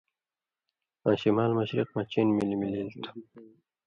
آں 1.07 1.15
شمال 1.21 1.51
مشرق 1.57 1.89
مہ 1.95 2.01
چین 2.11 2.27
ملی 2.37 2.55
مِلېل 2.61 2.89
تُھو، 3.01 3.11